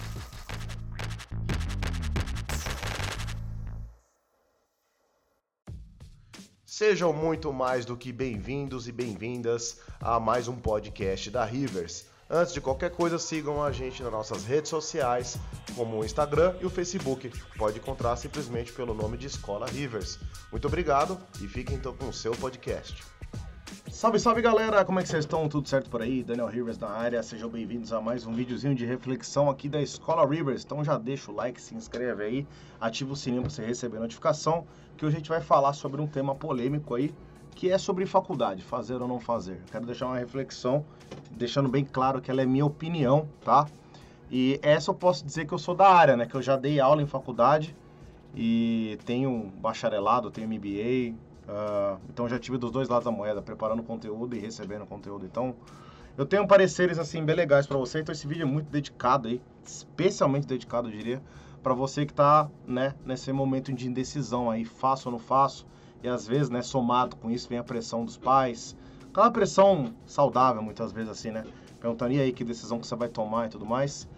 [6.65, 12.07] Sejam muito mais do que bem-vindos e bem-vindas a mais um podcast da Rivers.
[12.31, 15.39] Antes de qualquer coisa, sigam a gente nas nossas redes sociais,
[15.75, 17.33] como o Instagram e o Facebook.
[17.57, 20.19] Pode encontrar simplesmente pelo nome de Escola Rivers.
[20.53, 23.03] Muito obrigado e fiquem então com o seu podcast.
[23.91, 24.85] Salve, salve galera!
[24.85, 25.49] Como é que vocês estão?
[25.49, 26.23] Tudo certo por aí?
[26.23, 27.23] Daniel Rivers na área.
[27.23, 30.65] Sejam bem-vindos a mais um videozinho de reflexão aqui da Escola Rivers.
[30.67, 32.47] Então já deixa o like, se inscreve aí,
[32.79, 34.67] ativa o sininho para você receber notificação,
[34.99, 37.15] que hoje a gente vai falar sobre um tema polêmico aí,
[37.59, 39.61] que é sobre faculdade, fazer ou não fazer.
[39.73, 40.85] Quero deixar uma reflexão,
[41.29, 43.67] deixando bem claro que ela é minha opinião, tá?
[44.31, 46.25] E essa eu posso dizer que eu sou da área, né?
[46.25, 47.75] Que eu já dei aula em faculdade
[48.33, 51.17] e tenho bacharelado, tenho MBA,
[51.49, 55.25] Uh, então já tive dos dois lados da moeda, preparando conteúdo e recebendo conteúdo.
[55.25, 55.57] Então
[56.15, 58.01] eu tenho pareceres assim bem legais para você.
[58.01, 61.23] Então esse vídeo é muito dedicado aí, especialmente dedicado, eu diria,
[61.63, 65.67] para você que está né, nesse momento de indecisão aí, faço ou não faço.
[66.03, 68.77] E às vezes, né, somado com isso vem a pressão dos pais,
[69.11, 71.45] aquela pressão saudável muitas vezes assim, né?
[71.81, 74.09] Perguntando e aí que decisão que você vai tomar e tudo mais.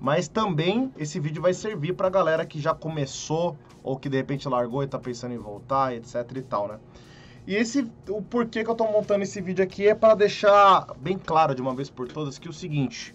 [0.00, 4.48] Mas também esse vídeo vai servir para galera que já começou ou que de repente
[4.48, 6.78] largou e está pensando em voltar, etc e tal, né?
[7.46, 11.18] E esse, o porquê que eu estou montando esse vídeo aqui é para deixar bem
[11.18, 13.14] claro de uma vez por todas que o seguinte,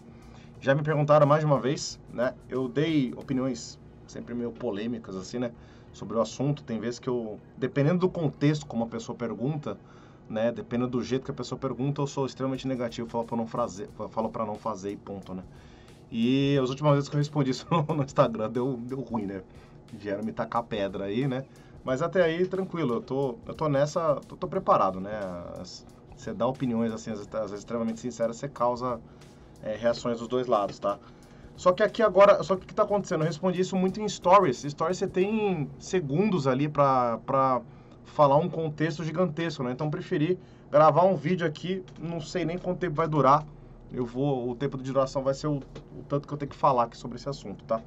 [0.61, 2.35] já me perguntaram mais de uma vez, né?
[2.47, 5.51] Eu dei opiniões sempre meio polêmicas assim, né,
[5.93, 6.63] sobre o assunto.
[6.63, 9.77] Tem vezes que eu, dependendo do contexto como a pessoa pergunta,
[10.29, 13.47] né, dependendo do jeito que a pessoa pergunta, eu sou extremamente negativo, falo para não
[13.47, 15.43] fazer, falo para não fazer e ponto, né?
[16.11, 19.41] E as últimas vezes que eu respondi isso no Instagram deu, deu ruim, né?
[19.91, 21.45] Vieram me tacar pedra aí, né?
[21.83, 25.11] Mas até aí, tranquilo, eu tô, eu tô nessa, tô, tô preparado, né?
[26.15, 28.99] Você dá opiniões, assim, às vezes extremamente sinceras, você causa
[29.63, 30.99] é, reações dos dois lados, tá?
[31.59, 33.19] Só que aqui agora, só que o que tá acontecendo?
[33.19, 34.61] Eu respondi isso muito em stories.
[34.61, 37.19] Stories você tem segundos ali pra
[38.05, 39.73] falar um contexto gigantesco, né?
[39.73, 40.39] Então preferi
[40.71, 43.45] gravar um vídeo aqui, não sei nem quanto tempo vai durar,
[43.91, 46.55] eu vou, o tempo de duração vai ser o, o, tanto que eu tenho que
[46.55, 47.81] falar aqui sobre esse assunto, tá?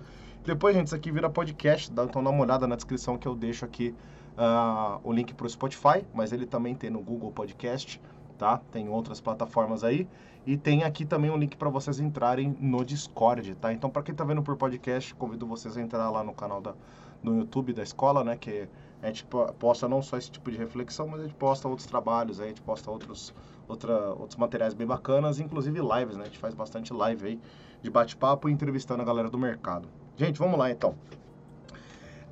[0.44, 3.64] Depois, gente, isso aqui vira podcast, então dá uma olhada na descrição que eu deixo
[3.64, 3.94] aqui
[4.36, 7.98] uh, o link para o Spotify, mas ele também tem no Google Podcast,
[8.42, 8.60] tá?
[8.72, 10.08] Tem outras plataformas aí.
[10.44, 13.72] E tem aqui também um link para vocês entrarem no Discord, tá?
[13.72, 16.74] Então, para quem tá vendo por podcast, convido vocês a entrar lá no canal da,
[17.22, 18.36] no YouTube da escola, né?
[18.36, 18.68] Que
[19.00, 19.24] a gente
[19.60, 22.48] posta não só esse tipo de reflexão, mas a gente posta outros trabalhos, aí, a
[22.48, 23.32] gente posta outros,
[23.68, 26.22] outra, outros materiais bem bacanas, inclusive lives, né?
[26.22, 27.40] A gente faz bastante live aí
[27.80, 29.88] de bate-papo e entrevistando a galera do mercado.
[30.16, 30.96] Gente, vamos lá então.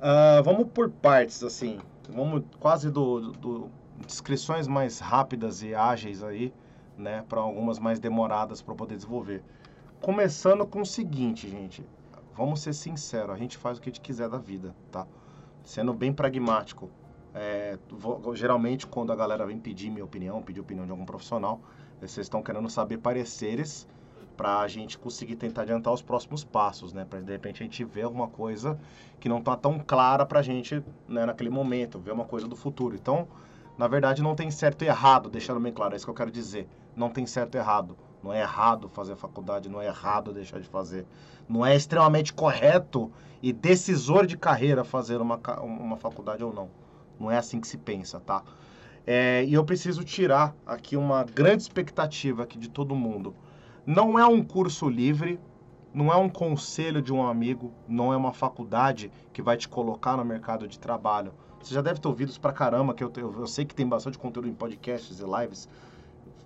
[0.01, 1.79] Uh, vamos por partes, assim.
[2.13, 6.53] Vamos quase do, do, do descrições mais rápidas e ágeis aí,
[6.97, 7.23] né?
[7.27, 9.43] Para algumas mais demoradas para poder desenvolver.
[10.01, 11.85] Começando com o seguinte, gente.
[12.35, 15.05] Vamos ser sinceros, a gente faz o que a gente quiser da vida, tá?
[15.63, 16.89] sendo bem pragmático.
[17.33, 17.77] É,
[18.33, 21.61] geralmente, quando a galera vem pedir minha opinião, pedir opinião de algum profissional,
[21.99, 23.87] vocês estão querendo saber pareceres
[24.35, 27.05] para a gente conseguir tentar adiantar os próximos passos, né?
[27.05, 28.77] Para de repente a gente ver alguma coisa
[29.19, 32.55] que não está tão clara para a gente né, naquele momento, ver uma coisa do
[32.55, 32.95] futuro.
[32.95, 33.27] Então,
[33.77, 36.31] na verdade, não tem certo e errado, deixando bem claro, é isso que eu quero
[36.31, 36.67] dizer.
[36.95, 37.97] Não tem certo e errado.
[38.21, 41.05] Não é errado fazer faculdade, não é errado deixar de fazer.
[41.49, 43.11] Não é extremamente correto
[43.41, 46.69] e decisor de carreira fazer uma, uma faculdade ou não.
[47.19, 48.43] Não é assim que se pensa, tá?
[49.05, 53.35] É, e eu preciso tirar aqui uma grande expectativa aqui de todo mundo.
[53.85, 55.39] Não é um curso livre,
[55.91, 60.15] não é um conselho de um amigo, não é uma faculdade que vai te colocar
[60.15, 61.33] no mercado de trabalho.
[61.63, 63.87] Você já deve ter ouvido isso pra caramba, que eu, eu, eu sei que tem
[63.87, 65.67] bastante conteúdo em podcasts e lives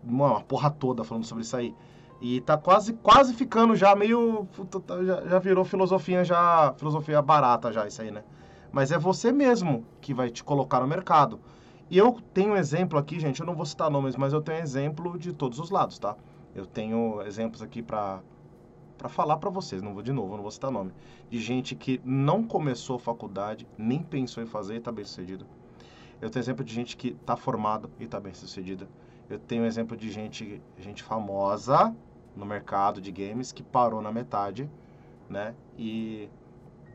[0.03, 1.75] uma porra toda falando sobre isso aí.
[2.21, 4.47] E tá quase, quase ficando já meio.
[4.85, 6.73] Tá, já, já virou filosofia já.
[6.77, 8.23] Filosofia barata já, isso aí, né?
[8.71, 11.39] Mas é você mesmo que vai te colocar no mercado.
[11.89, 14.59] E eu tenho um exemplo aqui, gente, eu não vou citar nomes, mas eu tenho
[14.59, 16.15] exemplo de todos os lados, tá?
[16.55, 18.21] Eu tenho exemplos aqui para
[18.97, 20.91] para falar para vocês, não vou de novo, não vou citar nome,
[21.29, 25.45] de gente que não começou faculdade, nem pensou em fazer e tá bem sucedido.
[26.21, 28.87] Eu tenho exemplo de gente que tá formado e tá bem sucedida.
[29.29, 31.93] Eu tenho exemplo de gente, gente famosa
[32.35, 34.69] no mercado de games que parou na metade,
[35.29, 35.53] né?
[35.77, 36.29] E,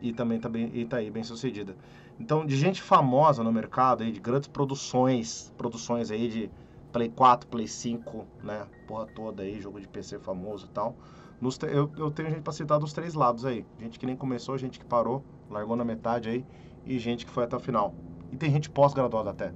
[0.00, 1.76] e também tá, bem, tá aí bem sucedida.
[2.18, 6.50] Então, de gente famosa no mercado, aí, de grandes produções, produções aí de
[6.92, 8.66] Play 4, Play 5, né?
[8.86, 10.94] Porra toda aí, jogo de PC famoso e tal.
[11.40, 13.64] Nos, eu, eu tenho gente para citar dos três lados aí.
[13.78, 16.44] Gente que nem começou, gente que parou, largou na metade aí,
[16.84, 17.94] e gente que foi até o final.
[18.30, 19.52] E tem gente pós-graduada até.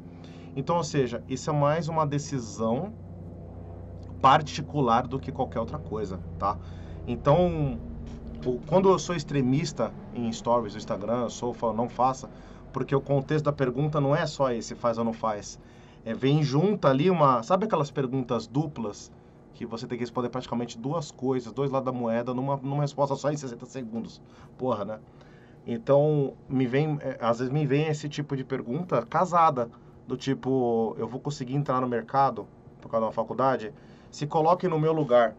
[0.57, 2.93] Então, ou seja, isso é mais uma decisão
[4.21, 6.57] particular do que qualquer outra coisa, tá?
[7.07, 7.79] Então,
[8.67, 12.31] quando eu sou extremista em stories do Instagram, eu sou falo, não faça,
[12.73, 15.59] porque o contexto da pergunta não é só esse, faz ou não faz.
[16.05, 17.43] É, vem junto ali uma.
[17.43, 19.11] Sabe aquelas perguntas duplas?
[19.55, 23.15] Que você tem que responder praticamente duas coisas, dois lados da moeda, numa, numa resposta
[23.17, 24.21] só em 60 segundos.
[24.59, 25.01] Porra, né?
[25.67, 29.71] Então, me vem, é, às vezes me vem esse tipo de pergunta casada,
[30.07, 32.47] do tipo, eu vou conseguir entrar no mercado
[32.81, 33.73] por causa uma faculdade?
[34.11, 35.35] Se coloque no meu lugar.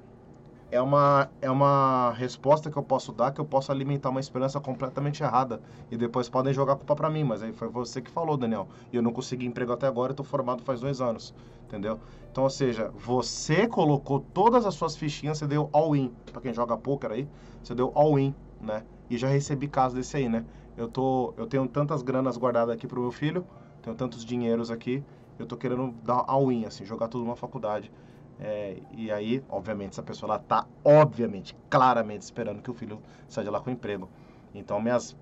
[0.71, 4.59] É uma, é uma resposta que eu posso dar, que eu posso alimentar uma esperança
[4.59, 5.61] completamente errada.
[5.89, 8.67] E depois podem jogar a culpa pra mim, mas aí foi você que falou, Daniel.
[8.91, 11.33] E eu não consegui emprego até agora, eu tô formado faz dois anos.
[11.67, 11.99] Entendeu?
[12.31, 16.13] Então, ou seja, você colocou todas as suas fichinhas, você deu all-in.
[16.31, 17.27] Pra quem joga poker aí,
[17.63, 18.83] você deu all-in, né?
[19.09, 20.45] E já recebi caso desse aí, né?
[20.75, 23.45] Eu, tô, eu tenho tantas granas guardadas aqui pro meu filho,
[23.81, 25.03] tenho tantos dinheiros aqui,
[25.39, 27.91] eu tô querendo dar all-in, assim, jogar tudo numa faculdade.
[28.39, 33.45] É, e aí, obviamente, essa pessoa ela tá, obviamente, claramente esperando que o filho saia
[33.45, 34.09] de lá com emprego.
[34.53, 35.15] Então, minhas,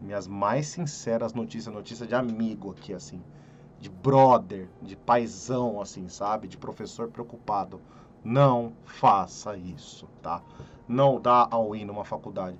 [0.00, 3.20] minhas mais sinceras notícias, notícia de amigo aqui, assim,
[3.80, 6.46] de brother, de paizão, assim, sabe?
[6.46, 7.80] De professor preocupado.
[8.24, 10.40] Não faça isso, tá?
[10.86, 12.56] Não dá all-in numa faculdade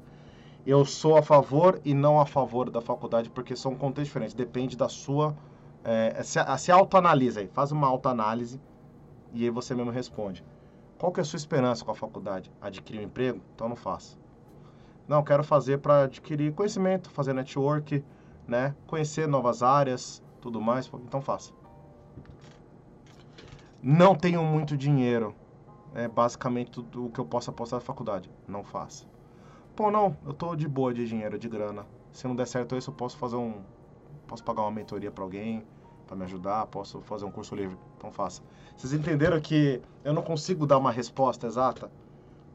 [0.66, 4.34] eu sou a favor e não a favor da faculdade, porque são contextos diferentes.
[4.34, 5.34] Depende da sua.
[5.84, 8.60] É, se, se autoanalisa aí, faz uma autoanálise
[9.34, 10.44] e aí você mesmo responde.
[10.98, 12.50] Qual que é a sua esperança com a faculdade?
[12.60, 13.40] Adquirir um emprego?
[13.54, 14.16] Então não faça.
[15.08, 18.04] Não, quero fazer para adquirir conhecimento, fazer network,
[18.46, 18.74] né?
[18.86, 20.90] Conhecer novas áreas, tudo mais.
[20.94, 21.52] Então faça.
[23.82, 25.34] Não tenho muito dinheiro.
[25.94, 28.30] É basicamente tudo o que eu posso apostar na faculdade.
[28.46, 29.04] Não faça.
[29.74, 31.84] Pô, não, eu tô de boa de dinheiro, de grana.
[32.12, 33.60] Se não der certo isso, eu posso fazer um.
[34.28, 35.64] Posso pagar uma mentoria para alguém
[36.12, 37.76] para me ajudar, posso fazer um curso livre.
[37.96, 38.42] Então faça.
[38.76, 41.90] Vocês entenderam que eu não consigo dar uma resposta exata?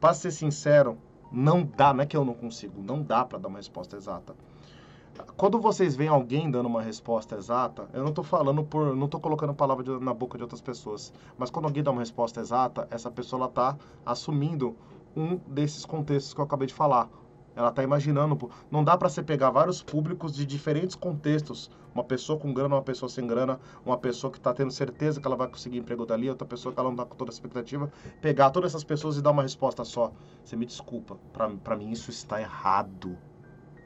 [0.00, 0.96] Para ser sincero,
[1.32, 4.34] não dá, não é que eu não consigo, não dá para dar uma resposta exata.
[5.36, 9.20] Quando vocês veem alguém dando uma resposta exata, eu não estou falando por, não estou
[9.20, 12.86] colocando palavra de, na boca de outras pessoas, mas quando alguém dá uma resposta exata,
[12.92, 13.76] essa pessoa está
[14.06, 14.76] assumindo
[15.16, 17.08] um desses contextos que eu acabei de falar.
[17.58, 22.38] Ela está imaginando, não dá para você pegar vários públicos de diferentes contextos, uma pessoa
[22.38, 25.48] com grana, uma pessoa sem grana, uma pessoa que está tendo certeza que ela vai
[25.48, 27.90] conseguir emprego dali, outra pessoa que ela não está com toda a expectativa,
[28.22, 30.12] pegar todas essas pessoas e dar uma resposta só.
[30.44, 31.18] Você me desculpa,
[31.64, 33.18] para mim isso está errado.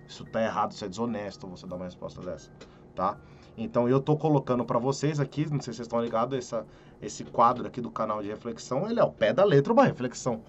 [0.06, 2.50] Isso está errado, isso é desonesto você dar uma resposta dessa,
[2.94, 3.16] tá?
[3.56, 6.66] Então eu estou colocando para vocês aqui, não sei se vocês estão ligados, essa,
[7.00, 10.42] esse quadro aqui do canal de reflexão, ele é o pé da letra uma reflexão.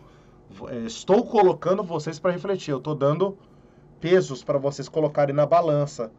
[0.69, 2.71] É, estou colocando vocês para refletir.
[2.71, 3.37] Eu estou dando
[3.99, 6.11] pesos para vocês colocarem na balança.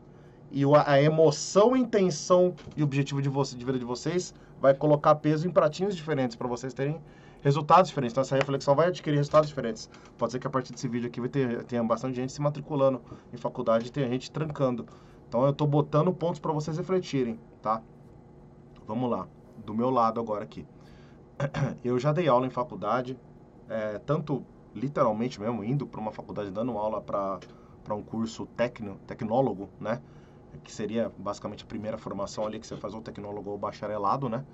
[0.50, 5.48] E a emoção, intenção e objetivo de, você, de vida de vocês vai colocar peso
[5.48, 7.00] em pratinhos diferentes para vocês terem
[7.42, 8.12] resultados diferentes.
[8.14, 9.90] Então essa reflexão vai adquirir resultados diferentes.
[10.16, 13.02] Pode ser que a partir desse vídeo aqui vai ter, tenha bastante gente se matriculando
[13.32, 14.86] em faculdade e tenha gente trancando.
[15.28, 17.82] Então eu estou botando pontos para vocês refletirem, tá?
[18.86, 19.26] Vamos lá.
[19.64, 20.66] Do meu lado agora aqui.
[21.84, 23.18] Eu já dei aula em faculdade,
[23.68, 24.44] é, tanto
[24.74, 30.00] literalmente mesmo, indo para uma faculdade dando aula para um curso tecno, tecnólogo, né?
[30.62, 34.44] Que seria basicamente a primeira formação ali que você faz o tecnólogo ou bacharelado, né?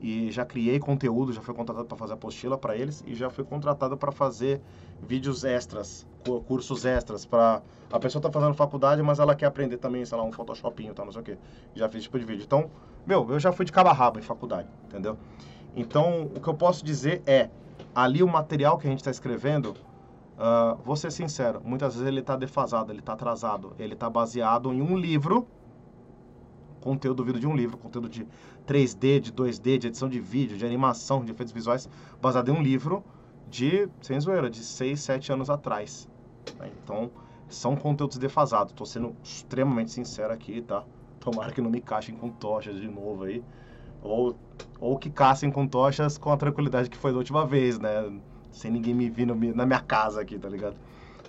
[0.00, 3.44] E já criei conteúdo, já fui contratado para fazer apostila para eles e já fui
[3.44, 4.60] contratado para fazer
[5.02, 6.06] vídeos extras,
[6.46, 7.62] cursos extras para
[7.92, 11.04] a pessoa tá fazendo faculdade, mas ela quer aprender também, sei lá, um photoshopinho, tá,
[11.04, 11.38] não sei o quê.
[11.74, 12.44] Já fiz tipo de vídeo.
[12.44, 12.70] Então,
[13.04, 15.18] meu, eu já fui de cabo a rabo em faculdade, entendeu?
[15.76, 17.48] Então, o que eu posso dizer é,
[17.94, 19.74] ali o material que a gente está escrevendo,
[20.36, 24.72] uh, vou ser sincero, muitas vezes ele está defasado, ele está atrasado, ele está baseado
[24.72, 25.46] em um livro,
[26.80, 28.26] conteúdo vindo de um livro, conteúdo de
[28.66, 31.88] 3D, de 2D, de edição de vídeo, de animação, de efeitos visuais,
[32.20, 33.04] baseado em um livro
[33.48, 36.08] de, sem zoeira, de 6, 7 anos atrás.
[36.82, 37.10] Então,
[37.48, 38.72] são conteúdos defasados.
[38.72, 40.84] Estou sendo extremamente sincero aqui, tá?
[41.18, 43.44] Tomara que não me caixem com tochas de novo aí.
[44.02, 44.36] Ou,
[44.80, 48.10] ou que caçem com tochas com a tranquilidade que foi da última vez, né?
[48.50, 50.76] Sem ninguém me vir no, na minha casa aqui, tá ligado?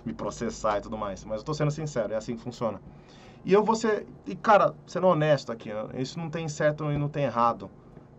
[0.04, 1.24] Me processar e tudo mais.
[1.24, 2.80] Mas eu tô sendo sincero, é assim que funciona.
[3.44, 4.06] E eu vou ser.
[4.26, 5.88] E, cara, sendo honesto aqui, né?
[5.96, 7.70] isso não tem certo e não tem errado.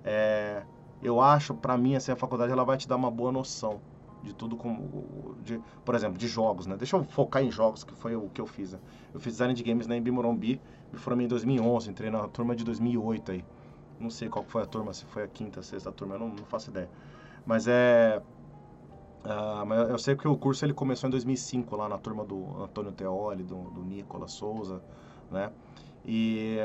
[0.03, 0.63] É,
[1.01, 3.79] eu acho, para mim, assim, a faculdade ela vai te dar uma boa noção
[4.22, 5.36] de tudo como.
[5.43, 6.75] De, por exemplo, de jogos, né?
[6.77, 8.74] Deixa eu focar em jogos, que foi o que eu fiz.
[8.74, 8.79] Né?
[9.13, 12.55] Eu fiz design de games na Embi Morumbi, me formei em 2011, entrei na turma
[12.55, 13.45] de 2008 aí.
[14.03, 16.45] Não sei qual foi a turma, se foi a quinta, sexta turma, eu não, não
[16.45, 16.89] faço ideia.
[17.45, 18.22] Mas é.
[19.24, 22.62] Uh, mas eu sei que o curso ele começou em 2005, lá na turma do
[22.62, 24.81] Antônio Teoli, do, do Nicolas Souza,
[25.31, 25.50] né?
[26.05, 26.57] E,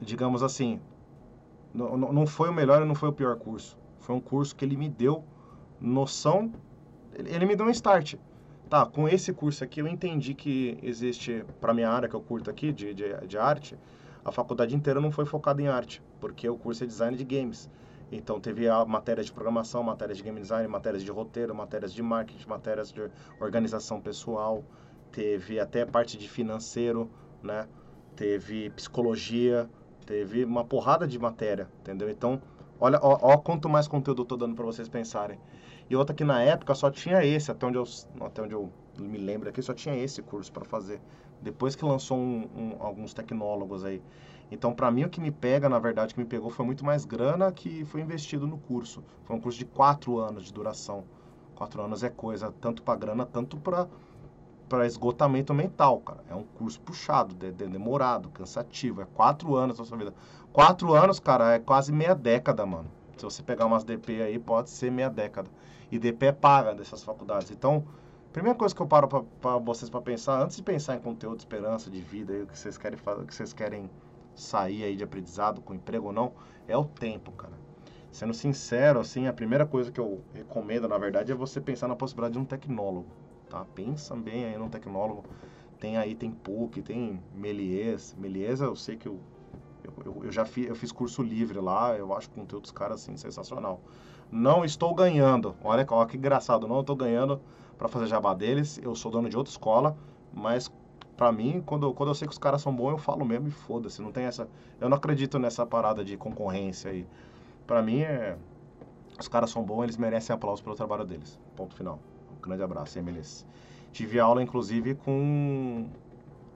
[0.00, 0.80] digamos assim,
[1.74, 3.76] não, não foi o melhor e não foi o pior curso.
[3.98, 5.22] Foi um curso que ele me deu
[5.78, 6.50] noção,
[7.12, 8.14] ele, ele me deu um start.
[8.70, 12.50] Tá, com esse curso aqui eu entendi que existe, para minha área que eu curto
[12.50, 13.76] aqui, de, de, de arte,
[14.28, 17.70] a faculdade inteira não foi focada em arte, porque o curso é design de games.
[18.10, 22.02] Então teve a matéria de programação, matérias de game design, matérias de roteiro, matérias de
[22.02, 24.64] marketing, matérias de organização pessoal,
[25.12, 27.10] teve até parte de financeiro,
[27.42, 27.66] né?
[28.16, 29.68] Teve psicologia,
[30.06, 32.08] teve uma porrada de matéria, entendeu?
[32.08, 32.40] Então,
[32.80, 35.38] olha, ó, ó quanto mais conteúdo eu tô dando para vocês pensarem.
[35.90, 37.84] E outra que na época só tinha esse, até onde eu,
[38.20, 41.00] até onde eu me lembro aqui, só tinha esse curso para fazer.
[41.40, 44.02] Depois que lançou um, um, alguns tecnólogos aí.
[44.50, 47.04] Então, para mim, o que me pega, na verdade, que me pegou foi muito mais
[47.04, 49.04] grana que foi investido no curso.
[49.24, 51.04] Foi um curso de quatro anos de duração.
[51.54, 53.86] Quatro anos é coisa, tanto para grana, tanto para
[54.68, 56.22] para esgotamento mental, cara.
[56.28, 59.00] É um curso puxado, de, de, demorado, cansativo.
[59.00, 60.12] É quatro anos da sua vida.
[60.52, 62.90] Quatro anos, cara, é quase meia década, mano.
[63.16, 65.50] Se você pegar umas DP aí, pode ser meia década.
[65.90, 67.50] E DP é paga dessas faculdades.
[67.50, 67.84] Então,
[68.32, 71.90] primeira coisa que eu paro para vocês para pensar, antes de pensar em conteúdo, esperança
[71.90, 73.90] de vida, o que vocês querem fazer, que vocês querem
[74.34, 76.32] sair aí de aprendizado com emprego ou não,
[76.66, 77.54] é o tempo, cara.
[78.10, 81.96] Sendo sincero, assim, a primeira coisa que eu recomendo, na verdade, é você pensar na
[81.96, 83.08] possibilidade de um tecnólogo,
[83.50, 83.64] tá?
[83.74, 85.24] Pensa bem aí num tecnólogo.
[85.78, 88.16] Tem aí, tem PUC, tem Melies.
[88.18, 89.20] Melies eu sei que eu
[90.04, 93.02] eu, eu já fiz, eu fiz curso livre lá, eu acho o conteúdo dos caras
[93.02, 93.80] assim sensacional.
[94.30, 97.40] Não estou ganhando, olha, olha que engraçado, não estou ganhando
[97.78, 98.78] para fazer jabá deles.
[98.82, 99.96] Eu sou dono de outra escola,
[100.32, 100.70] mas
[101.16, 103.50] para mim, quando, quando eu sei que os caras são bons, eu falo mesmo e
[103.50, 104.02] foda-se.
[104.02, 104.48] Não tem essa.
[104.80, 107.06] Eu não acredito nessa parada de concorrência aí.
[107.66, 108.36] Para mim é.
[109.18, 111.40] Os caras são bons, eles merecem aplauso pelo trabalho deles.
[111.56, 111.98] Ponto final.
[112.36, 113.44] Um grande abraço, MLS.
[113.90, 115.88] Tive aula, inclusive, com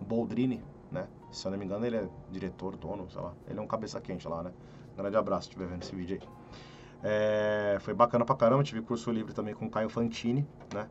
[0.00, 1.08] Boldrini, né?
[1.32, 3.32] Se eu não me engano, ele é diretor, dono, sei lá.
[3.48, 4.52] Ele é um cabeça quente lá, né?
[4.96, 6.28] Grande abraço se estiver vendo esse vídeo aí.
[7.02, 10.88] É, foi bacana pra caramba, tive curso livre também com o Caio Fantini, né?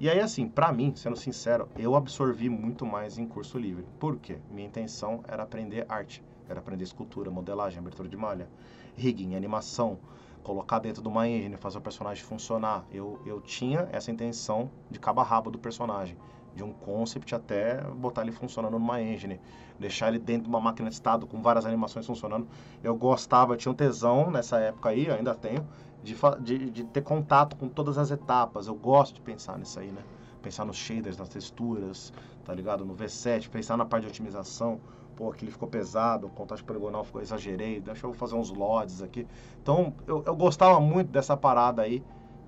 [0.00, 3.84] E aí, assim, pra mim, sendo sincero, eu absorvi muito mais em curso livre.
[3.98, 4.38] Por quê?
[4.50, 8.48] Minha intenção era aprender arte, era aprender escultura, modelagem, abertura de malha,
[8.96, 9.98] rigging, animação,
[10.42, 12.86] colocar dentro de uma engine, fazer o personagem funcionar.
[12.90, 16.16] Eu, eu tinha essa intenção de cabo a rabo do personagem
[16.54, 19.38] de um concept até botar ele funcionando numa engine,
[19.78, 22.48] deixar ele dentro de uma máquina de estado com várias animações funcionando.
[22.82, 25.66] Eu gostava, tinha um tesão nessa época aí, ainda tenho,
[26.02, 28.66] de, de, de ter contato com todas as etapas.
[28.66, 30.02] Eu gosto de pensar nisso aí, né?
[30.42, 32.12] Pensar nos shaders, nas texturas,
[32.44, 32.84] tá ligado?
[32.84, 34.80] No V7, pensar na parte de otimização.
[35.14, 39.26] Pô, aquele ficou pesado, o contato poligonal ficou exagerei, deixa eu fazer uns LODs aqui.
[39.62, 42.02] Então, eu, eu gostava muito dessa parada aí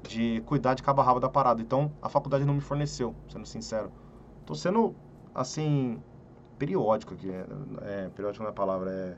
[0.09, 1.61] de cuidar de cabo a rabo da parada.
[1.61, 3.92] Então, a faculdade não me forneceu, sendo sincero.
[4.47, 4.94] Tô sendo,
[5.35, 6.00] assim,
[6.59, 7.30] periódico aqui.
[7.30, 7.47] É,
[7.82, 9.16] é periódico não é a palavra, é...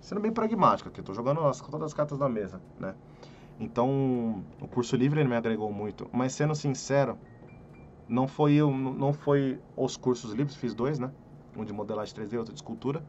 [0.00, 1.02] Sendo bem pragmático aqui.
[1.02, 2.94] Tô jogando as, todas as cartas na mesa, né?
[3.58, 6.08] Então, o curso livre ele me agregou muito.
[6.12, 7.18] Mas, sendo sincero,
[8.08, 11.10] não foi eu, não foi os cursos livres, fiz dois, né?
[11.56, 13.04] Um de modelagem 3D, outro de escultura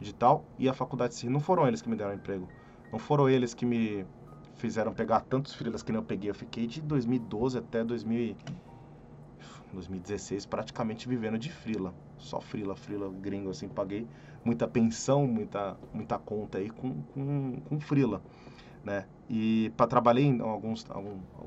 [0.00, 0.44] digital.
[0.58, 2.48] E a faculdade sim, não foram eles que me deram emprego.
[2.90, 4.06] Não foram eles que me
[4.56, 6.30] fizeram pegar tantos frilas que nem eu peguei.
[6.30, 8.36] Eu fiquei de 2012 até 2000,
[9.72, 11.94] 2016 praticamente vivendo de frila.
[12.18, 14.06] Só frila, frila gringo, assim, paguei
[14.44, 18.22] muita pensão, muita, muita conta aí com, com, com frila,
[18.84, 19.06] né?
[19.28, 20.84] E para trabalhei em alguns,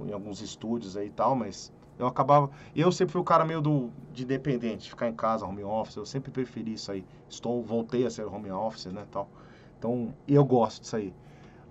[0.08, 2.50] em alguns estúdios aí e tal, mas eu acabava...
[2.76, 6.06] Eu sempre fui o cara meio do, de dependente, ficar em casa, home office, eu
[6.06, 7.06] sempre preferi isso aí.
[7.30, 9.28] Estou, voltei a ser home office, né, tal.
[9.78, 11.14] Então, eu gosto disso aí.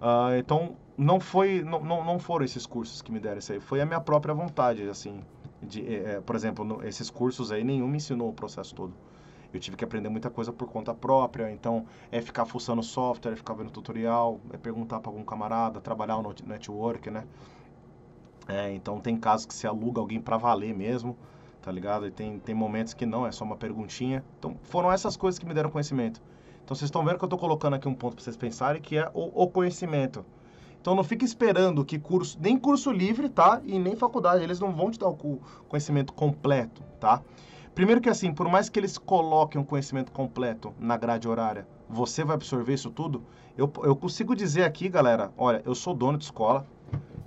[0.00, 3.61] Uh, então, não foi, não, não, não foram esses cursos que me deram isso aí,
[3.61, 5.23] foi a minha própria vontade, assim.
[5.62, 8.92] De, é, por exemplo, no, esses cursos aí, nenhum me ensinou o processo todo.
[9.52, 13.37] Eu tive que aprender muita coisa por conta própria, então é ficar fuçando software, é
[13.37, 17.25] ficar vendo tutorial, é perguntar para algum camarada, trabalhar no network, né?
[18.49, 21.16] É, então tem casos que se aluga alguém para valer mesmo,
[21.61, 22.06] tá ligado?
[22.06, 24.25] E tem, tem momentos que não, é só uma perguntinha.
[24.38, 26.21] Então foram essas coisas que me deram conhecimento.
[26.64, 28.97] Então vocês estão vendo que eu estou colocando aqui um ponto para vocês pensarem que
[28.97, 30.25] é o, o, conhecimento.
[30.80, 33.61] Então não fique esperando que curso, nem curso livre, tá?
[33.64, 37.23] E nem faculdade, eles não vão te dar o conhecimento completo, tá?
[37.74, 42.22] Primeiro que assim, por mais que eles coloquem um conhecimento completo na grade horária, você
[42.22, 43.24] vai absorver isso tudo?
[43.56, 46.66] Eu, eu consigo dizer aqui, galera, olha, eu sou dono de escola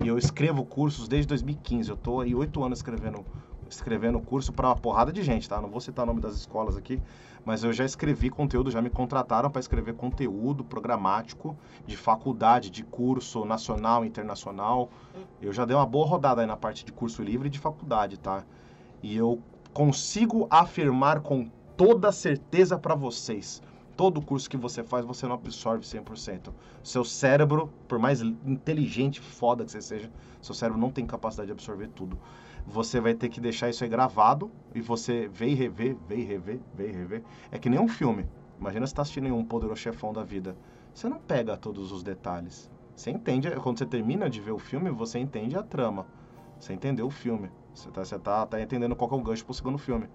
[0.04, 1.90] e eu escrevo cursos desde 2015.
[1.90, 3.26] Eu estou aí oito anos escrevendo
[3.68, 5.60] escrevendo curso para uma porrada de gente, tá?
[5.60, 7.02] Não vou citar o nome das escolas aqui,
[7.44, 12.84] mas eu já escrevi conteúdo, já me contrataram para escrever conteúdo programático de faculdade, de
[12.84, 14.92] curso nacional, internacional.
[15.42, 18.20] Eu já dei uma boa rodada aí na parte de curso livre e de faculdade,
[18.20, 18.44] tá?
[19.02, 19.42] E eu
[19.76, 23.62] consigo afirmar com toda certeza para vocês
[23.96, 26.54] todo curso que você faz, você não absorve 100%.
[26.82, 31.54] Seu cérebro, por mais inteligente, foda que você seja, seu cérebro não tem capacidade de
[31.54, 32.18] absorver tudo.
[32.66, 36.24] Você vai ter que deixar isso aí gravado e você vê e rever, vê e
[36.24, 37.24] rever, vê e rever.
[37.52, 38.26] É que nem um filme.
[38.60, 40.56] Imagina você tá assistindo um poderoso chefão da vida.
[40.94, 42.70] Você não pega todos os detalhes.
[42.96, 46.06] Você entende, quando você termina de ver o filme, você entende a trama.
[46.60, 47.50] Você entendeu o filme.
[47.76, 50.08] Você tá, você tá, tá entendendo qual é o gancho pro segundo filme.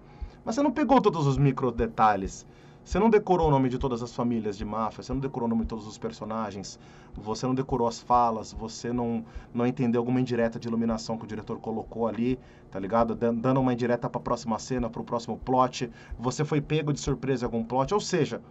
[0.43, 2.45] Mas você não pegou todos os micro detalhes.
[2.83, 5.49] Você não decorou o nome de todas as famílias de máfia, você não decorou o
[5.49, 6.79] nome de todos os personagens,
[7.13, 11.27] você não decorou as falas, você não, não entendeu alguma indireta de iluminação que o
[11.27, 12.39] diretor colocou ali,
[12.71, 13.13] tá ligado?
[13.13, 16.99] Dando uma indireta para a próxima cena, para o próximo plot, você foi pego de
[16.99, 18.41] surpresa em algum plot, ou seja,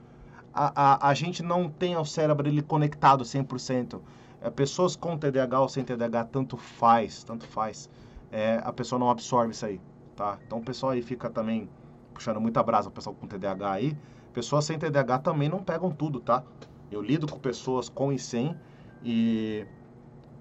[0.54, 4.00] a, a, a gente não tem o cérebro ele conectado 100%.
[4.42, 7.90] É, pessoas com TDAH ou sem TDAH, tanto faz, tanto faz.
[8.30, 9.80] É, a pessoa não absorve isso aí,
[10.16, 10.38] tá?
[10.46, 11.68] Então o pessoal aí fica também
[12.14, 13.96] puxando muita brasa, o pessoal com TDAH aí,
[14.32, 16.44] Pessoas sem TDAH também não pegam tudo, tá?
[16.90, 18.56] Eu lido com pessoas com e sem
[19.02, 19.66] e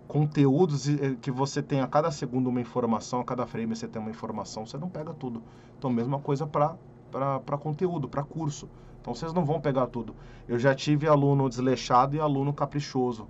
[0.07, 4.01] conteúdos eh, que você tem a cada segundo uma informação, a cada frame você tem
[4.01, 5.41] uma informação, você não pega tudo.
[5.77, 6.77] Então, mesma coisa para
[7.57, 8.69] conteúdo, para curso.
[9.01, 10.15] Então, vocês não vão pegar tudo.
[10.47, 13.27] Eu já tive aluno desleixado e aluno caprichoso.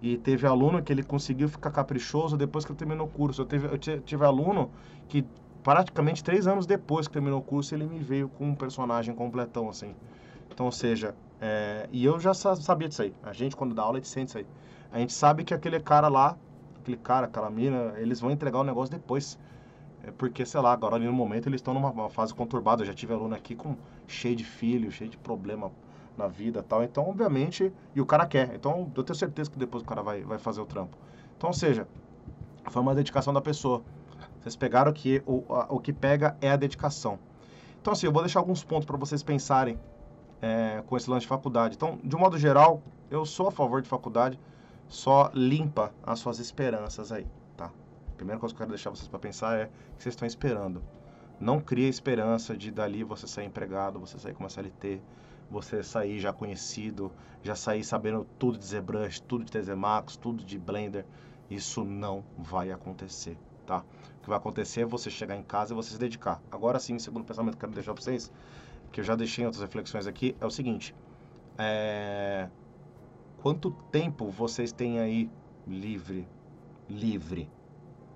[0.00, 3.42] E teve aluno que ele conseguiu ficar caprichoso depois que ele terminou o curso.
[3.42, 4.70] Eu, teve, eu tive aluno
[5.08, 5.24] que
[5.62, 9.68] praticamente três anos depois que terminou o curso, ele me veio com um personagem completão,
[9.68, 9.94] assim.
[10.50, 13.12] Então, ou seja, é, e eu já sabia disso aí.
[13.22, 14.46] A gente, quando dá aula, a gente sente isso aí.
[14.92, 16.36] A gente sabe que aquele cara lá,
[16.80, 19.38] aquele cara, aquela mina, eles vão entregar o negócio depois.
[20.04, 22.82] É porque, sei lá, agora ali no momento eles estão numa fase conturbada.
[22.82, 23.76] Eu já tive aluno aqui com
[24.06, 25.70] cheio de filho, cheio de problema
[26.18, 26.82] na vida tal.
[26.82, 28.54] Então, obviamente, e o cara quer.
[28.54, 30.98] Então, eu tenho certeza que depois o cara vai, vai fazer o trampo.
[31.36, 31.86] Então, ou seja,
[32.68, 33.82] foi uma dedicação da pessoa.
[34.40, 37.18] Vocês pegaram que o, a, o que pega é a dedicação.
[37.80, 39.78] Então, assim, eu vou deixar alguns pontos para vocês pensarem
[40.42, 41.76] é, com esse lance de faculdade.
[41.76, 44.38] Então, de um modo geral, eu sou a favor de faculdade,
[44.88, 47.26] só limpa as suas esperanças aí,
[47.56, 47.66] tá?
[47.66, 50.82] A primeira coisa que eu quero deixar vocês para pensar é que vocês estão esperando.
[51.40, 55.00] Não crie esperança de dali você sair empregado, você sair com uma CLT,
[55.50, 60.44] você sair já conhecido, já sair sabendo tudo de ZBrush, tudo de TZ Max, tudo
[60.44, 61.04] de Blender.
[61.50, 63.84] Isso não vai acontecer, tá?
[64.28, 66.42] que vai acontecer é você chegar em casa e você se dedicar.
[66.52, 68.30] Agora sim, segundo pensamento que eu quero deixar para vocês,
[68.92, 70.94] que eu já deixei em outras reflexões aqui, é o seguinte:
[71.56, 72.48] é...
[73.40, 75.30] quanto tempo vocês têm aí
[75.66, 76.28] livre?
[76.90, 77.50] Livre.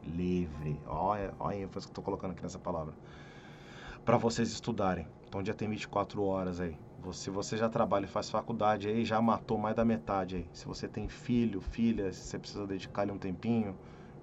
[0.04, 0.78] Livre.
[0.86, 2.92] Olha, olha a ênfase que eu estou colocando aqui nessa palavra.
[4.04, 5.06] Para vocês estudarem.
[5.26, 6.76] Então, o dia tem 24 horas aí.
[7.10, 10.46] Se você já trabalha e faz faculdade aí, já matou mais da metade aí.
[10.52, 13.74] Se você tem filho, filha, se você precisa dedicar-lhe um tempinho,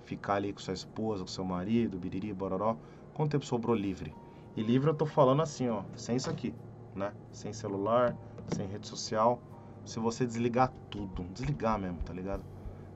[0.06, 2.78] ficar ali com sua esposa, com seu marido, biriri, bororó,
[3.14, 4.14] quanto tempo sobrou livre?
[4.56, 6.54] E livre eu tô falando assim, ó, sem isso aqui,
[6.96, 7.12] né?
[7.32, 8.16] Sem celular,
[8.48, 9.42] sem rede social.
[9.86, 12.44] Se você desligar tudo, desligar mesmo, tá ligado?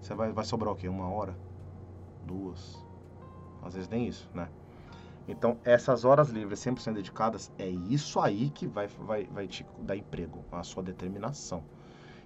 [0.01, 0.87] Você vai, vai sobrar o quê?
[0.87, 1.35] Uma hora?
[2.25, 2.77] Duas?
[3.61, 4.49] Às vezes nem isso, né?
[5.27, 9.95] Então, essas horas livres 100% dedicadas, é isso aí que vai, vai, vai te dar
[9.95, 11.63] emprego, a sua determinação.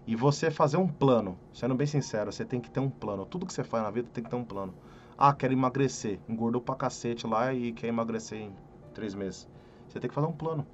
[0.06, 3.26] E você fazer um plano, sendo bem sincero, você tem que ter um plano.
[3.26, 4.74] Tudo que você faz na vida tem que ter um plano.
[5.18, 6.20] Ah, quero emagrecer.
[6.30, 8.56] Engordou pra cacete lá e quer emagrecer em
[8.94, 9.48] três meses.
[9.90, 10.66] Você tem que fazer um plano.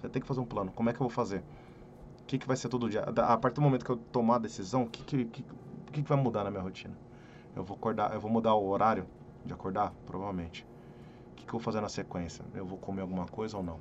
[0.00, 0.70] Você tem que fazer um plano.
[0.72, 1.42] Como é que eu vou fazer?
[2.20, 3.02] O que, que vai ser todo dia?
[3.02, 5.44] A partir do momento que eu tomar a decisão, o que, que, que,
[5.92, 6.94] que, vai mudar na minha rotina?
[7.56, 9.06] Eu vou acordar, eu vou mudar o horário
[9.44, 9.92] de acordar?
[10.06, 10.64] Provavelmente.
[11.46, 12.44] Que, que eu vou fazer na sequência?
[12.54, 13.78] Eu vou comer alguma coisa ou não?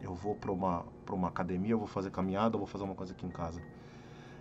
[0.00, 2.94] Eu vou para uma, pra uma academia, eu vou fazer caminhada, eu vou fazer uma
[2.94, 3.60] coisa aqui em casa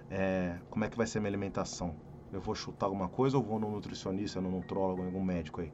[0.09, 1.95] é, como é que vai ser minha alimentação?
[2.31, 5.71] Eu vou chutar alguma coisa ou vou no nutricionista, no nutrólogo, em algum médico aí?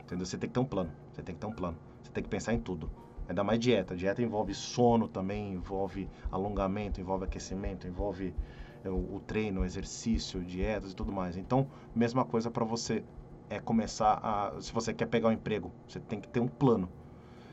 [0.00, 0.26] Entendeu?
[0.26, 0.92] Você tem que ter um plano.
[1.12, 1.76] Você tem que ter um plano.
[2.02, 2.90] Você tem que pensar em tudo.
[3.28, 3.96] Ainda mais dieta.
[3.96, 8.34] Dieta envolve sono também, envolve alongamento, envolve aquecimento, envolve
[8.84, 11.36] é, o, o treino, o exercício, dietas e tudo mais.
[11.36, 13.02] Então, mesma coisa para você
[13.50, 14.60] é começar a.
[14.60, 16.88] Se você quer pegar um emprego, você tem que ter um plano.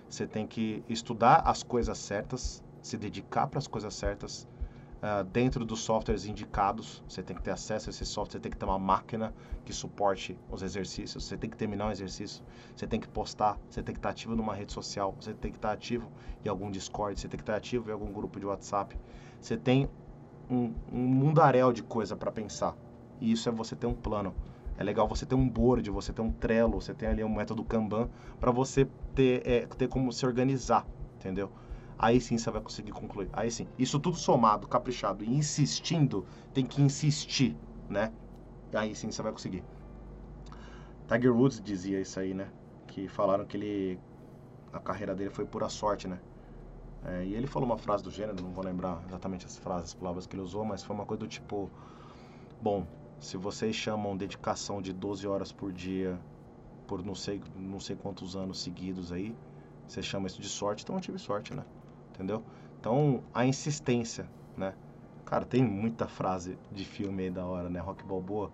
[0.10, 4.47] Você tem que estudar as coisas certas, se dedicar para as coisas certas
[5.01, 8.51] Uh, dentro dos softwares indicados, você tem que ter acesso a esse software, você tem
[8.51, 9.34] que ter uma máquina
[9.65, 12.43] que suporte os exercícios, você tem que terminar um exercício,
[12.75, 15.58] você tem que postar, você tem que estar ativo numa rede social, você tem que
[15.58, 16.08] estar ativo
[16.45, 18.95] em algum Discord, você tem que estar ativo em algum grupo de WhatsApp.
[19.41, 19.89] Você tem
[20.47, 22.77] um, um mundaréu de coisa para pensar.
[23.19, 24.36] E isso é você ter um plano.
[24.82, 27.63] É legal você ter um board, você ter um Trello, você tem ali um método
[27.63, 31.52] Kanban para você ter, é, ter como se organizar, entendeu?
[32.02, 33.30] aí sim você vai conseguir concluir.
[33.32, 33.67] Aí sim.
[33.78, 37.56] Isso tudo somado, caprichado e insistindo, tem que insistir,
[37.88, 38.12] né?
[38.74, 39.63] Aí sim você vai conseguir.
[41.08, 42.48] Tiger Woods dizia isso aí, né?
[42.88, 44.00] Que falaram que ele
[44.74, 46.17] a carreira dele foi pura sorte, né?
[47.06, 49.94] É, e ele falou uma frase do gênero, não vou lembrar exatamente as frases, as
[49.94, 51.70] palavras que ele usou, mas foi uma coisa do tipo:
[52.60, 52.88] Bom,
[53.22, 56.20] se vocês chamam dedicação de 12 horas por dia
[56.92, 59.34] por não sei, não sei quantos anos seguidos aí,
[59.88, 61.64] você chama isso de sorte, então eu tive sorte, né?
[62.14, 62.44] Entendeu?
[62.82, 64.74] Então, a insistência, né?
[65.24, 67.80] Cara, tem muita frase de filme aí da hora, né?
[67.80, 68.52] Rock Balboa.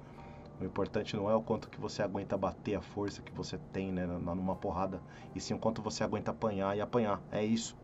[0.62, 3.92] O importante não é o quanto que você aguenta bater a força que você tem,
[3.92, 5.02] né, numa porrada,
[5.34, 7.20] e sim o quanto você aguenta apanhar e apanhar.
[7.32, 7.76] É isso.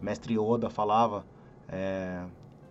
[0.00, 1.24] Mestre Oda falava:
[1.68, 2.24] é,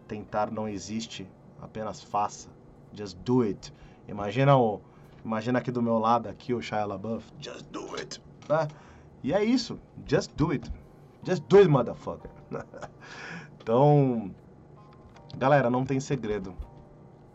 [0.06, 1.26] tentar não existe,
[1.62, 2.50] apenas faça.
[2.94, 3.74] Just do it.
[4.08, 4.82] Imagina o,
[5.24, 7.32] imagina aqui do meu lado aqui o Shia LaBeouf.
[7.40, 8.22] Just do it.
[8.50, 8.68] Né?
[9.24, 9.80] E é isso.
[10.06, 10.72] Just do it.
[11.24, 12.32] Just do it, motherfucker.
[13.62, 14.34] então,
[15.38, 16.54] galera, não tem segredo.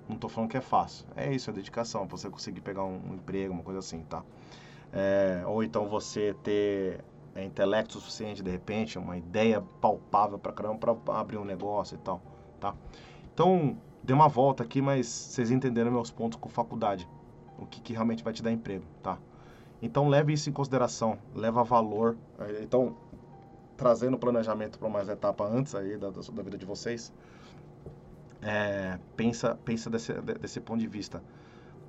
[0.09, 1.07] Não tô falando que é fácil.
[1.16, 2.07] É isso, é dedicação.
[2.07, 4.23] Pra você conseguir pegar um, um emprego, uma coisa assim, tá?
[4.92, 10.95] É, ou então você ter é, intelecto suficiente, de repente, uma ideia palpável pra caramba
[10.95, 12.21] pra abrir um negócio e tal,
[12.59, 12.75] tá?
[13.33, 17.09] Então, dei uma volta aqui, mas vocês entenderam meus pontos com faculdade.
[17.59, 19.19] O que, que realmente vai te dar emprego, tá?
[19.83, 22.16] Então, leve isso em consideração, leva valor.
[22.38, 22.97] É, então,
[23.77, 27.12] trazendo planejamento para mais etapa antes aí da, da vida de vocês,
[28.40, 31.23] é, pensa, pensa desse, desse ponto de vista.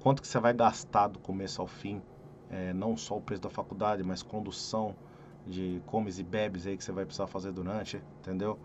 [0.02, 2.02] Quanto que você vai gastar do começo ao fim,
[2.50, 4.96] é, não só o preço da faculdade, mas condução
[5.46, 8.58] de comes e bebes aí que você vai precisar fazer durante, entendeu?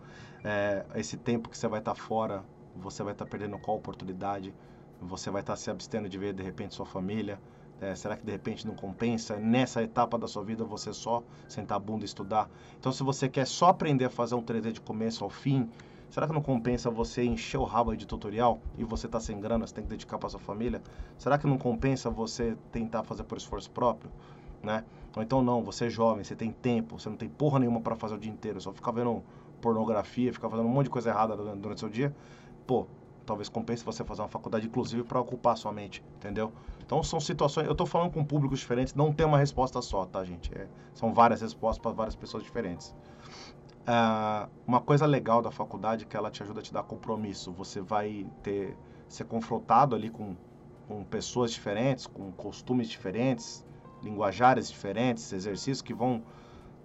[0.43, 2.43] É, esse tempo que você vai estar tá fora,
[2.75, 4.53] você vai estar tá perdendo qual oportunidade?
[5.01, 7.39] Você vai estar tá se abstendo de ver de repente sua família?
[7.81, 11.75] É, será que de repente não compensa nessa etapa da sua vida você só sentar
[11.75, 12.49] a bunda e estudar?
[12.79, 15.69] Então, se você quer só aprender a fazer um 3D de começo ao fim,
[16.09, 19.67] será que não compensa você encher o rabo de tutorial e você tá sem grana,
[19.67, 20.81] você tem que dedicar para sua família?
[21.17, 24.11] Será que não compensa você tentar fazer por esforço próprio,
[24.61, 24.85] né?
[25.15, 27.95] Ou então não, você é jovem, você tem tempo, você não tem porra nenhuma para
[27.95, 29.21] fazer o dia inteiro, só ficar vendo
[29.61, 32.13] pornografia, ficar fazendo um monte de coisa errada durante o seu dia.
[32.65, 32.87] Pô,
[33.25, 36.51] talvez compense você fazer uma faculdade inclusive para ocupar sua mente, entendeu?
[36.85, 40.23] Então são situações, eu estou falando com públicos diferentes, não tem uma resposta só, tá,
[40.23, 40.53] gente?
[40.53, 42.95] É, são várias respostas para várias pessoas diferentes.
[43.83, 47.51] Uh, uma coisa legal da faculdade é que ela te ajuda a te dar compromisso.
[47.51, 48.77] Você vai ter
[49.09, 50.35] ser confrontado ali com,
[50.87, 53.65] com pessoas diferentes, com costumes diferentes,
[54.01, 56.23] linguajares diferentes, exercícios que vão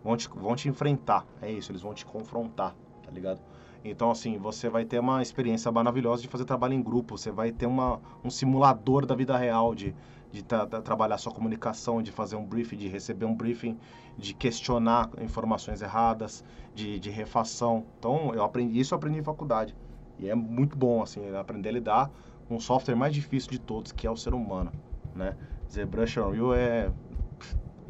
[0.02, 1.24] vão te, vão te enfrentar.
[1.40, 3.40] É isso, eles vão te confrontar, tá ligado?
[3.84, 7.52] Então, assim, você vai ter uma experiência maravilhosa de fazer trabalho em grupo, você vai
[7.52, 9.94] ter uma, um simulador da vida real, de,
[10.32, 13.78] de tra trabalhar sua comunicação, de fazer um briefing, de receber um briefing,
[14.16, 17.86] de questionar informações erradas, de, de refação.
[17.98, 19.74] Então, eu aprendi isso eu aprendi em faculdade.
[20.18, 22.10] E é muito bom, assim, aprender a lidar
[22.48, 24.72] com o software mais difícil de todos, que é o ser humano,
[25.14, 25.36] né?
[25.70, 26.90] ZBrush Unreal é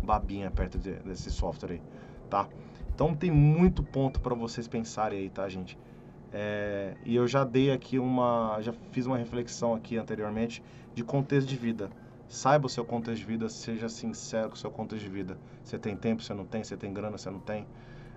[0.03, 1.83] babinha perto de, desse software aí,
[2.29, 2.49] tá?
[2.99, 5.79] Então tem muito ponto para vocês pensarem aí, tá, gente?
[6.33, 10.65] É, e eu já dei aqui uma, já fiz uma reflexão aqui anteriormente
[10.97, 11.93] de contexto de vida.
[12.27, 15.39] Saiba o seu contexto de vida, seja sincero com o seu contexto de vida.
[15.63, 17.69] Você tem tempo, você não tem, você tem grana, você não tem.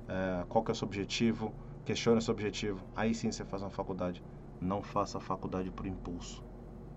[0.10, 1.54] É, qual que é o seu objetivo?
[1.86, 2.84] Questione o seu objetivo.
[2.96, 4.24] Aí sim você faz uma faculdade.
[4.60, 6.44] Não faça a faculdade por impulso,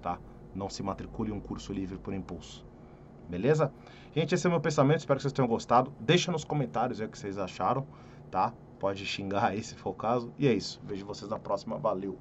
[0.00, 0.18] tá?
[0.54, 2.64] Não se matricule em um curso livre por impulso.
[3.28, 3.72] Beleza?
[4.14, 5.92] Gente, esse é o meu pensamento, espero que vocês tenham gostado.
[5.98, 7.86] Deixa nos comentários o que vocês acharam,
[8.30, 8.52] tá?
[8.78, 10.32] Pode xingar aí se for o caso.
[10.38, 10.80] E é isso.
[10.84, 11.78] Vejo vocês na próxima.
[11.78, 12.18] Valeu!